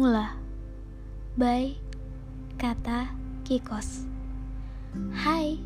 [0.00, 0.32] Mula
[1.36, 1.76] by
[2.56, 3.12] Kata
[3.44, 4.08] Kikos.
[5.12, 5.60] Hai,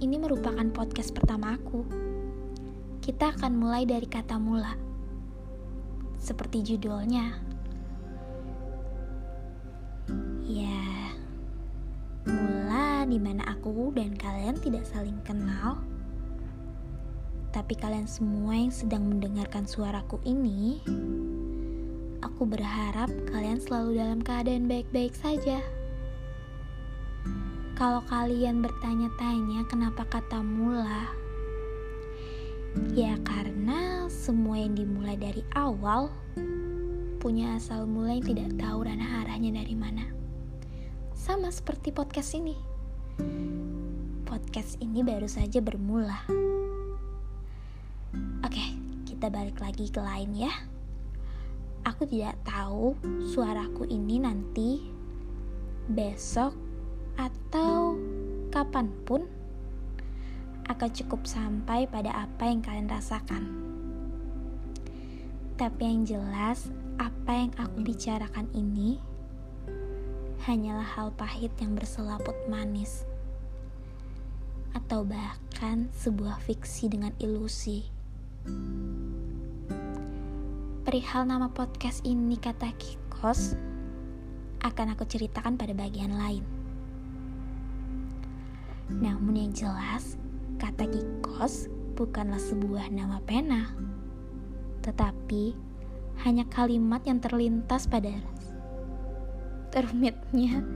[0.00, 1.84] ini merupakan podcast pertama aku.
[3.04, 4.72] Kita akan mulai dari kata mula
[6.16, 7.44] Seperti judulnya.
[10.48, 11.12] Ya,
[12.24, 15.76] mula di mana aku dan kalian tidak saling kenal.
[17.52, 20.80] Tapi kalian semua yang sedang mendengarkan suaraku ini
[22.22, 25.58] Aku berharap kalian selalu dalam keadaan baik-baik saja.
[27.74, 31.10] Kalau kalian bertanya-tanya kenapa kata mula,
[32.94, 36.14] ya karena semua yang dimulai dari awal
[37.18, 40.06] punya asal mula yang tidak tahu ranah arahnya dari mana.
[41.18, 42.54] Sama seperti podcast ini.
[44.30, 46.22] Podcast ini baru saja bermula.
[48.46, 48.62] Oke,
[49.10, 50.71] kita balik lagi ke lain ya
[51.82, 52.94] aku tidak tahu
[53.26, 54.82] suaraku ini nanti
[55.90, 56.54] besok
[57.18, 57.98] atau
[58.54, 59.26] kapan pun
[60.70, 63.44] akan cukup sampai pada apa yang kalian rasakan.
[65.58, 69.02] Tapi yang jelas, apa yang aku bicarakan ini
[70.42, 73.06] hanyalah hal pahit yang berselaput manis,
[74.74, 77.86] atau bahkan sebuah fiksi dengan ilusi
[80.82, 83.54] perihal nama podcast ini kata Kikos
[84.66, 86.42] akan aku ceritakan pada bagian lain.
[88.90, 90.18] Namun yang jelas,
[90.58, 93.70] kata Kikos bukanlah sebuah nama pena,
[94.82, 95.54] tetapi
[96.26, 98.18] hanya kalimat yang terlintas pada
[99.70, 100.66] terumitnya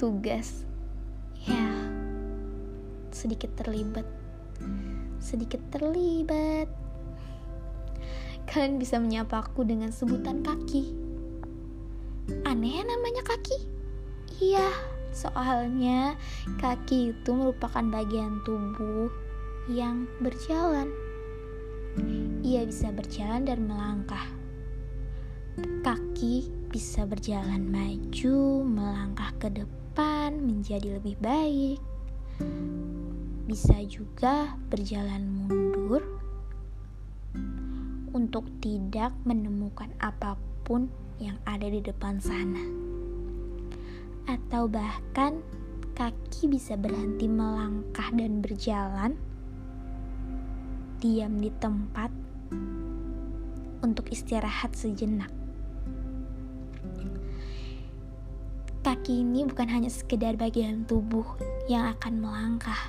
[0.00, 0.64] tugas.
[1.44, 1.68] Ya,
[3.12, 4.08] sedikit terlibat,
[5.20, 6.89] sedikit terlibat
[8.50, 10.90] kalian bisa menyapa aku dengan sebutan kaki.
[12.42, 13.54] Aneh namanya kaki?
[14.42, 14.66] Iya,
[15.14, 16.18] soalnya
[16.58, 19.06] kaki itu merupakan bagian tubuh
[19.70, 20.90] yang berjalan.
[22.42, 24.26] Ia bisa berjalan dan melangkah.
[25.86, 31.78] Kaki bisa berjalan maju, melangkah ke depan menjadi lebih baik.
[33.46, 36.19] Bisa juga berjalan mundur
[38.10, 40.34] untuk tidak menemukan apa
[40.66, 40.90] pun
[41.20, 42.62] yang ada di depan sana,
[44.26, 45.42] atau bahkan
[45.94, 49.14] kaki bisa berhenti melangkah dan berjalan,
[50.98, 52.08] diam di tempat
[53.84, 55.30] untuk istirahat sejenak.
[58.80, 61.36] Kaki ini bukan hanya sekedar bagian tubuh
[61.68, 62.80] yang akan melangkah,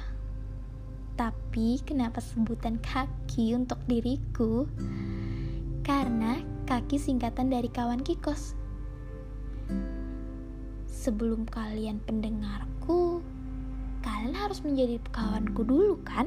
[1.21, 4.65] tapi kenapa sebutan kaki untuk diriku?
[5.85, 8.57] Karena kaki singkatan dari kawan Kikos.
[10.89, 13.21] Sebelum kalian pendengarku,
[14.01, 16.25] kalian harus menjadi kawanku dulu kan?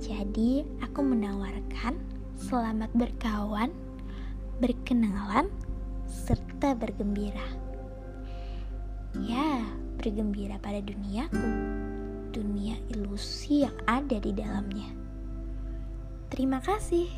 [0.00, 2.00] Jadi, aku menawarkan
[2.40, 3.68] selamat berkawan,
[4.64, 5.52] berkenalan,
[6.08, 7.44] serta bergembira.
[9.20, 9.60] Ya,
[10.00, 11.44] bergembira pada duniaku,
[12.32, 14.88] dunia ilusi yang ada di dalamnya.
[16.32, 17.12] Terima kasih.